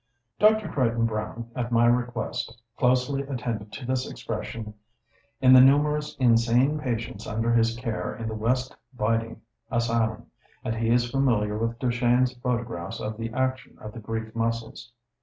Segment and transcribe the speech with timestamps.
[0.39, 0.67] Dr.
[0.67, 4.73] Crichton Browne, at my request, closely attended to this expression
[5.41, 10.25] in the numerous insane patients under his care in the West Riding Asylum;
[10.63, 14.91] and he is familiar with Duchenne's photographs of the action of the grief muscles.